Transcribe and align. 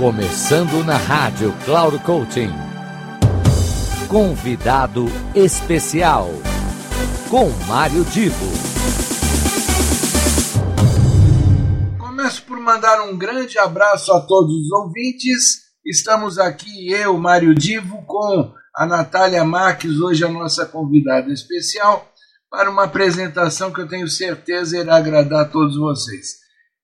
Começando 0.00 0.82
na 0.82 0.96
rádio 0.96 1.54
Cloud 1.62 1.98
Coaching. 1.98 2.48
Convidado 4.08 5.04
especial 5.34 6.30
com 7.28 7.50
Mário 7.68 8.02
Divo. 8.06 8.46
Começo 11.98 12.42
por 12.44 12.58
mandar 12.58 13.02
um 13.02 13.18
grande 13.18 13.58
abraço 13.58 14.10
a 14.14 14.22
todos 14.22 14.54
os 14.54 14.72
ouvintes. 14.72 15.66
Estamos 15.84 16.38
aqui, 16.38 16.90
eu, 16.90 17.18
Mário 17.18 17.54
Divo, 17.54 18.02
com 18.06 18.54
a 18.74 18.86
Natália 18.86 19.44
Marques, 19.44 20.00
hoje 20.00 20.24
a 20.24 20.30
nossa 20.30 20.64
convidada 20.64 21.30
especial, 21.30 22.10
para 22.50 22.70
uma 22.70 22.84
apresentação 22.84 23.70
que 23.70 23.82
eu 23.82 23.86
tenho 23.86 24.08
certeza 24.08 24.78
irá 24.78 24.96
agradar 24.96 25.42
a 25.42 25.48
todos 25.48 25.76
vocês. 25.76 26.38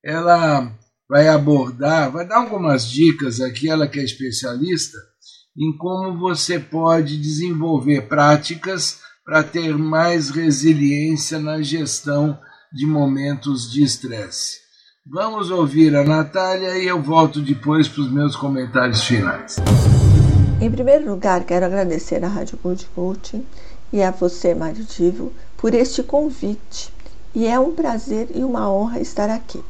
Ela 0.04 0.70
vai 1.09 1.28
abordar, 1.28 2.10
vai 2.10 2.27
dar 2.27 2.38
algumas 2.38 2.88
dicas 2.88 3.41
aqui, 3.41 3.70
ela 3.70 3.87
que 3.87 4.01
é 4.01 4.05
especialista, 4.05 4.98
em 5.56 5.77
como 5.77 6.19
você 6.19 6.59
pode 6.59 7.16
desenvolver 7.16 8.09
práticas 8.09 8.98
para 9.24 9.42
ter 9.42 9.77
mais 9.77 10.30
resiliência 10.30 11.38
na 11.38 11.62
gestão 11.62 12.38
de 12.73 12.87
momentos 12.87 13.70
de 13.70 13.83
estresse. 13.83 14.59
Vamos 15.09 15.50
ouvir 15.50 15.95
a 15.95 16.05
Natália 16.05 16.77
e 16.78 16.87
eu 16.87 17.00
volto 17.00 17.41
depois 17.41 17.86
para 17.86 18.02
os 18.02 18.12
meus 18.12 18.34
comentários 18.34 19.05
finais. 19.05 19.56
Em 20.61 20.70
primeiro 20.70 21.09
lugar, 21.09 21.45
quero 21.45 21.66
agradecer 21.66 22.25
à 22.25 22.28
Rádio 22.28 22.59
Gold 22.62 22.86
Coaching 22.95 23.47
e 23.92 24.02
a 24.02 24.11
você, 24.11 24.55
Mário 24.55 24.84
Divo, 24.84 25.33
por 25.56 25.75
este 25.75 26.02
convite. 26.02 26.92
E 27.34 27.47
é 27.47 27.59
um 27.59 27.73
prazer 27.73 28.28
e 28.34 28.42
uma 28.42 28.70
honra 28.70 28.98
estar 28.98 29.30
aqui. 29.30 29.62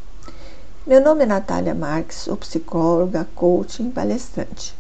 Meu 0.89 1.01
nome 1.01 1.25
é 1.25 1.27
Natália 1.27 1.75
Marques, 1.75 2.19
sou 2.19 2.37
psicóloga, 2.37 3.27
coaching, 3.35 3.91
palestrante. 3.91 4.73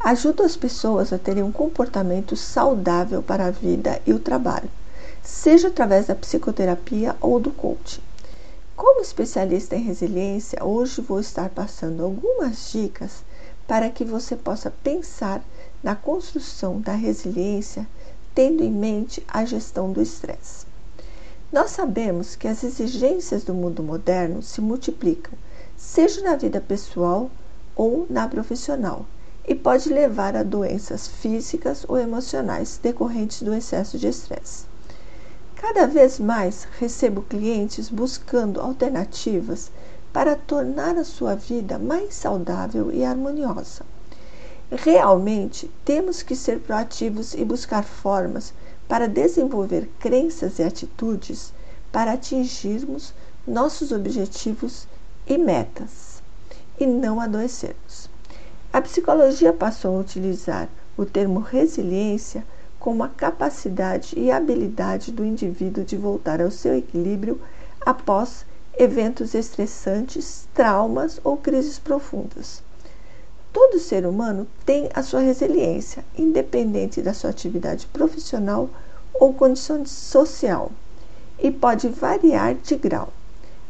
Ajudo 0.00 0.42
as 0.42 0.56
pessoas 0.56 1.12
a 1.12 1.18
terem 1.18 1.44
um 1.44 1.52
comportamento 1.52 2.34
saudável 2.34 3.22
para 3.22 3.46
a 3.46 3.50
vida 3.52 4.02
e 4.04 4.12
o 4.12 4.18
trabalho, 4.18 4.68
seja 5.22 5.68
através 5.68 6.08
da 6.08 6.16
psicoterapia 6.16 7.14
ou 7.20 7.38
do 7.38 7.52
coaching. 7.52 8.00
Como 8.74 9.00
especialista 9.00 9.76
em 9.76 9.84
resiliência, 9.84 10.58
hoje 10.60 11.00
vou 11.00 11.20
estar 11.20 11.48
passando 11.50 12.02
algumas 12.02 12.72
dicas 12.72 13.22
para 13.64 13.88
que 13.90 14.04
você 14.04 14.34
possa 14.34 14.72
pensar 14.82 15.40
na 15.84 15.94
construção 15.94 16.80
da 16.80 16.94
resiliência 16.94 17.86
tendo 18.34 18.64
em 18.64 18.72
mente 18.72 19.22
a 19.28 19.44
gestão 19.44 19.92
do 19.92 20.02
estresse. 20.02 20.66
Nós 21.52 21.70
sabemos 21.70 22.34
que 22.34 22.48
as 22.48 22.64
exigências 22.64 23.44
do 23.44 23.54
mundo 23.54 23.80
moderno 23.80 24.42
se 24.42 24.60
multiplicam, 24.60 25.38
seja 25.84 26.22
na 26.22 26.34
vida 26.34 26.60
pessoal 26.60 27.30
ou 27.76 28.06
na 28.08 28.26
profissional, 28.26 29.04
e 29.46 29.54
pode 29.54 29.90
levar 29.90 30.34
a 30.34 30.42
doenças 30.42 31.06
físicas 31.06 31.84
ou 31.86 31.98
emocionais 31.98 32.80
decorrentes 32.82 33.42
do 33.42 33.52
excesso 33.52 33.98
de 33.98 34.08
estresse. 34.08 34.64
Cada 35.54 35.86
vez 35.86 36.18
mais 36.18 36.66
recebo 36.78 37.22
clientes 37.22 37.90
buscando 37.90 38.60
alternativas 38.60 39.70
para 40.12 40.34
tornar 40.34 40.96
a 40.96 41.04
sua 41.04 41.34
vida 41.34 41.78
mais 41.78 42.14
saudável 42.14 42.90
e 42.90 43.04
harmoniosa. 43.04 43.84
Realmente 44.70 45.70
temos 45.84 46.22
que 46.22 46.34
ser 46.34 46.60
proativos 46.60 47.34
e 47.34 47.44
buscar 47.44 47.84
formas 47.84 48.54
para 48.88 49.06
desenvolver 49.06 49.90
crenças 49.98 50.58
e 50.58 50.62
atitudes 50.62 51.52
para 51.92 52.12
atingirmos 52.12 53.12
nossos 53.46 53.92
objetivos 53.92 54.88
e 55.26 55.38
metas 55.38 56.22
e 56.78 56.86
não 56.86 57.20
adoecermos. 57.20 58.10
A 58.72 58.80
psicologia 58.80 59.52
passou 59.52 59.96
a 59.96 60.00
utilizar 60.00 60.68
o 60.96 61.04
termo 61.04 61.40
resiliência 61.40 62.44
como 62.78 63.02
a 63.02 63.08
capacidade 63.08 64.18
e 64.18 64.30
habilidade 64.30 65.10
do 65.10 65.24
indivíduo 65.24 65.84
de 65.84 65.96
voltar 65.96 66.42
ao 66.42 66.50
seu 66.50 66.76
equilíbrio 66.76 67.40
após 67.80 68.44
eventos 68.76 69.34
estressantes, 69.34 70.46
traumas 70.52 71.20
ou 71.22 71.36
crises 71.36 71.78
profundas. 71.78 72.62
Todo 73.52 73.78
ser 73.78 74.04
humano 74.04 74.46
tem 74.66 74.90
a 74.92 75.02
sua 75.02 75.20
resiliência, 75.20 76.04
independente 76.18 77.00
da 77.00 77.14
sua 77.14 77.30
atividade 77.30 77.86
profissional 77.86 78.68
ou 79.14 79.32
condição 79.32 79.86
social, 79.86 80.72
e 81.38 81.50
pode 81.50 81.88
variar 81.88 82.54
de 82.54 82.74
grau. 82.74 83.12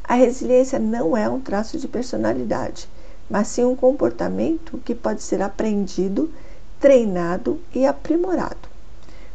A 0.07 0.15
resiliência 0.15 0.79
não 0.79 1.17
é 1.17 1.29
um 1.29 1.41
traço 1.41 1.79
de 1.79 1.89
personalidade, 1.89 2.89
mas 3.29 3.49
sim 3.49 3.65
um 3.65 3.75
comportamento 3.75 4.79
que 4.85 4.95
pode 4.95 5.23
ser 5.23 5.41
aprendido, 5.41 6.31
treinado 6.79 7.59
e 7.75 7.87
aprimorado. 7.87 8.69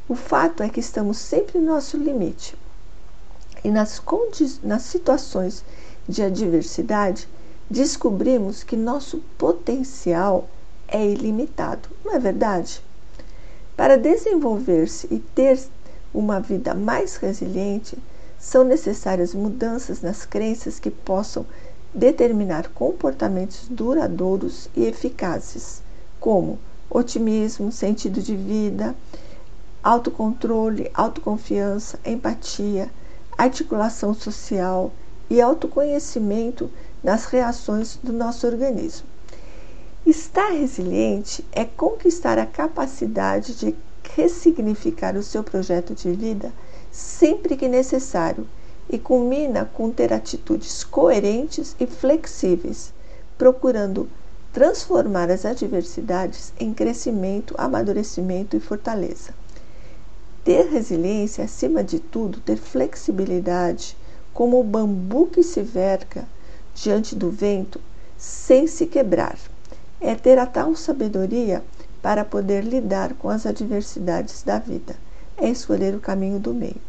O 0.07 0.13
fato 0.13 0.61
é 0.61 0.69
que 0.69 0.79
estamos 0.79 1.17
sempre 1.17 1.59
no 1.59 1.65
nosso 1.65 1.97
limite. 1.97 2.55
E 3.63 3.69
nas, 3.69 4.01
nas 4.63 4.83
situações 4.83 5.65
de 6.07 6.21
adversidade, 6.21 7.27
descobrimos 7.69 8.63
que 8.63 8.75
nosso 8.75 9.23
potencial 9.37 10.47
é 10.87 11.05
ilimitado, 11.05 11.89
não 12.05 12.13
é 12.13 12.19
verdade? 12.19 12.83
Para 13.75 13.97
desenvolver-se 13.97 15.07
e 15.11 15.19
ter 15.19 15.59
uma 16.13 16.39
vida 16.39 16.73
mais 16.73 17.15
resiliente, 17.15 17.97
são 18.39 18.63
necessárias 18.63 19.35
mudanças 19.35 20.01
nas 20.01 20.25
crenças 20.25 20.79
que 20.79 20.89
possam 20.89 21.45
determinar 21.93 22.69
comportamentos 22.69 23.67
duradouros 23.69 24.69
e 24.75 24.85
eficazes, 24.85 25.81
como 26.19 26.57
otimismo, 26.89 27.71
sentido 27.71 28.21
de 28.21 28.35
vida, 28.35 28.95
autocontrole, 29.83 30.89
autoconfiança, 30.93 31.99
empatia, 32.05 32.89
articulação 33.37 34.13
social 34.13 34.91
e 35.29 35.41
autoconhecimento 35.41 36.69
nas 37.03 37.25
reações 37.25 37.97
do 38.01 38.13
nosso 38.13 38.47
organismo. 38.47 39.07
Estar 40.05 40.49
resiliente 40.49 41.45
é 41.51 41.65
conquistar 41.65 42.39
a 42.39 42.45
capacidade 42.45 43.55
de 43.55 43.75
ressignificar 44.15 45.15
o 45.15 45.23
seu 45.23 45.43
projeto 45.43 45.93
de 45.93 46.11
vida 46.11 46.51
sempre 46.99 47.55
que 47.55 47.67
necessário 47.67 48.45
e 48.89 48.97
culmina 48.97 49.63
com 49.65 49.89
ter 49.89 50.11
atitudes 50.11 50.83
coerentes 50.83 51.75
e 51.79 51.87
flexíveis, 51.87 52.91
procurando 53.37 54.09
transformar 54.51 55.31
as 55.31 55.45
adversidades 55.45 56.51
em 56.59 56.73
crescimento, 56.73 57.55
amadurecimento 57.57 58.57
e 58.57 58.59
fortaleza. 58.59 59.33
Ter 60.43 60.65
resiliência, 60.67 61.45
acima 61.45 61.83
de 61.83 61.99
tudo, 61.99 62.41
ter 62.41 62.57
flexibilidade, 62.57 63.95
como 64.33 64.59
o 64.59 64.63
bambu 64.63 65.27
que 65.27 65.43
se 65.43 65.61
verga 65.61 66.25
diante 66.75 67.15
do 67.15 67.29
vento 67.29 67.79
sem 68.17 68.67
se 68.67 68.85
quebrar. 68.85 69.37
É 70.01 70.15
ter 70.15 70.37
a 70.37 70.45
tal 70.45 70.75
sabedoria 70.75 71.63
para 72.01 72.25
poder 72.25 72.63
lidar 72.63 73.13
com 73.13 73.29
as 73.29 73.45
adversidades 73.45 74.43
da 74.43 74.59
vida. 74.59 74.95
É 75.37 75.47
escolher 75.47 75.95
o 75.95 75.99
caminho 75.99 76.39
do 76.39 76.53
meio. 76.53 76.88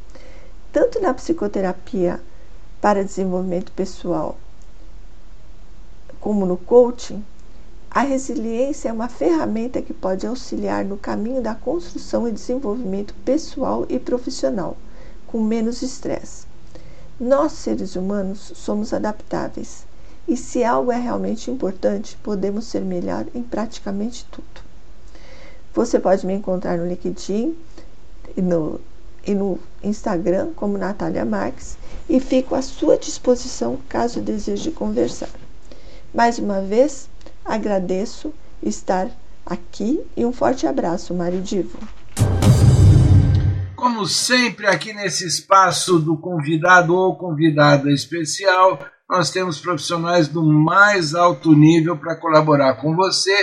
Tanto 0.73 1.01
na 1.01 1.13
psicoterapia 1.13 2.21
para 2.81 3.05
desenvolvimento 3.05 3.73
pessoal, 3.73 4.39
como 6.21 6.47
no 6.47 6.57
coaching, 6.57 7.25
a 7.91 8.03
resiliência 8.03 8.89
é 8.89 8.93
uma 8.93 9.09
ferramenta 9.09 9.83
que 9.83 9.93
pode 9.93 10.25
auxiliar 10.25 10.85
no 10.85 10.97
caminho 10.97 11.43
da 11.43 11.57
construção 11.57 12.29
e 12.29 12.33
desenvolvimento 12.33 13.15
pessoal 13.25 13.85
e 13.89 13.99
profissional, 13.99 14.77
com 15.27 15.43
menos 15.43 15.83
estresse. 15.83 16.47
Nós, 17.19 17.53
seres 17.53 17.97
humanos, 17.97 18.53
somos 18.55 18.95
adaptáveis 18.95 19.85
e, 20.29 20.37
se 20.37 20.63
algo 20.63 20.93
é 20.93 20.99
realmente 20.99 21.51
importante, 21.51 22.17
podemos 22.23 22.67
ser 22.67 22.83
melhor 22.83 23.27
em 23.35 23.43
praticamente 23.43 24.25
tudo. 24.31 24.63
Você 25.75 25.99
pode 25.99 26.25
me 26.25 26.35
encontrar 26.35 26.79
no 26.79 26.87
LinkedIn 26.87 27.57
e 28.37 28.41
no, 28.41 28.81
e 29.27 29.35
no 29.35 29.59
Instagram 29.83 30.51
como 30.57 30.79
Natália 30.79 31.25
Marques 31.25 31.77
e 32.09 32.21
fico 32.21 32.55
à 32.55 32.63
sua 32.63 32.97
disposição 32.97 33.79
caso 33.89 34.21
deseje 34.21 34.71
conversar. 34.71 35.31
Mais 36.15 36.39
uma 36.39 36.61
vez, 36.61 37.09
agradeço 37.45 38.33
estar 38.63 39.09
aqui 39.47 40.01
e 40.17 40.25
um 40.25 40.33
forte 40.33 40.67
abraço, 40.67 41.15
Mário 41.15 41.41
Divo. 41.41 41.79
Como 43.77 44.07
sempre, 44.07 44.67
aqui 44.67 44.93
nesse 44.93 45.27
espaço 45.27 45.99
do 45.99 46.17
convidado 46.17 46.95
ou 46.95 47.17
convidada 47.17 47.91
especial, 47.91 48.79
nós 49.09 49.31
temos 49.31 49.59
profissionais 49.59 50.29
do 50.29 50.45
mais 50.45 51.15
alto 51.15 51.53
nível 51.55 51.97
para 51.97 52.15
colaborar 52.15 52.75
com 52.75 52.95
você, 52.95 53.35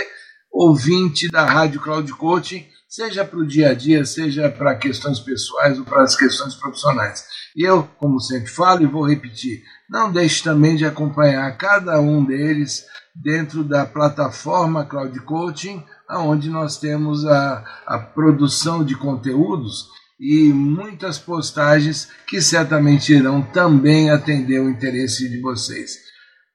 ouvinte 0.50 1.28
da 1.28 1.44
Rádio 1.44 1.80
Cloud 1.80 2.10
Coaching, 2.14 2.64
seja 2.98 3.24
para 3.24 3.38
o 3.38 3.46
dia 3.46 3.68
a 3.68 3.74
dia, 3.74 4.04
seja 4.04 4.50
para 4.50 4.74
questões 4.74 5.20
pessoais 5.20 5.78
ou 5.78 5.84
para 5.84 6.02
as 6.02 6.16
questões 6.16 6.56
profissionais. 6.56 7.24
E 7.54 7.62
eu, 7.62 7.84
como 7.96 8.18
sempre 8.18 8.48
falo 8.48 8.82
e 8.82 8.86
vou 8.86 9.08
repetir, 9.08 9.62
não 9.88 10.10
deixe 10.10 10.42
também 10.42 10.74
de 10.74 10.84
acompanhar 10.84 11.56
cada 11.56 12.00
um 12.00 12.24
deles 12.24 12.84
dentro 13.14 13.62
da 13.62 13.86
plataforma 13.86 14.84
Cloud 14.84 15.16
Coaching, 15.20 15.80
onde 16.10 16.50
nós 16.50 16.76
temos 16.76 17.24
a, 17.24 17.64
a 17.86 18.00
produção 18.00 18.84
de 18.84 18.96
conteúdos 18.96 19.90
e 20.18 20.52
muitas 20.52 21.18
postagens 21.18 22.08
que 22.26 22.42
certamente 22.42 23.12
irão 23.12 23.42
também 23.42 24.10
atender 24.10 24.60
o 24.60 24.68
interesse 24.68 25.28
de 25.28 25.40
vocês. 25.40 26.07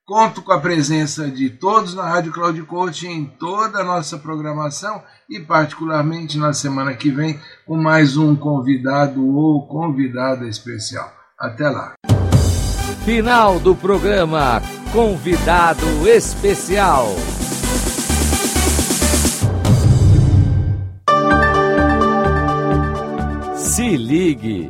Conto 0.05 0.41
com 0.41 0.51
a 0.51 0.59
presença 0.59 1.31
de 1.31 1.49
todos 1.49 1.93
na 1.93 2.03
Rádio 2.03 2.33
Cloud 2.33 2.61
Coaching 2.63 3.07
em 3.07 3.25
toda 3.25 3.79
a 3.79 3.83
nossa 3.85 4.17
programação 4.17 5.01
e 5.29 5.39
particularmente 5.39 6.37
na 6.37 6.51
semana 6.51 6.93
que 6.93 7.09
vem 7.09 7.39
com 7.65 7.77
mais 7.77 8.17
um 8.17 8.35
convidado 8.35 9.25
ou 9.25 9.65
convidada 9.65 10.45
especial. 10.45 11.09
Até 11.39 11.69
lá. 11.69 11.93
Final 13.05 13.61
do 13.61 13.73
programa 13.73 14.61
Convidado 14.91 15.85
Especial. 16.05 17.07
Se 23.55 23.95
ligue! 23.95 24.69